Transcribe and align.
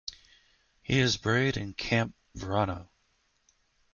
He 0.81 0.97
is 0.99 1.17
buried 1.17 1.57
in 1.57 1.75
Campo 1.75 2.15
Verano. 2.33 2.89